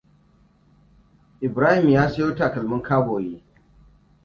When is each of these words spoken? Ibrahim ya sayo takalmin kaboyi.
Ibrahim 1.47 1.85
ya 1.89 2.03
sayo 2.11 2.29
takalmin 2.37 2.81
kaboyi. 2.87 3.35